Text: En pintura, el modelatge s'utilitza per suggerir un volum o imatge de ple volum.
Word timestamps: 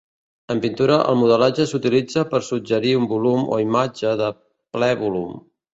En 0.53 0.61
pintura, 0.63 0.95
el 1.11 1.19
modelatge 1.23 1.67
s'utilitza 1.73 2.25
per 2.33 2.41
suggerir 2.49 2.97
un 3.03 3.07
volum 3.15 3.47
o 3.59 3.63
imatge 3.69 4.19
de 4.25 4.35
ple 4.79 4.95
volum. 5.07 5.43